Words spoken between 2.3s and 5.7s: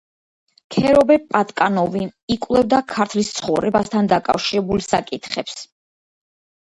იკვლევდა „ქართლის ცხოვრებასთან“ დაკავშირებულ საკითხებს.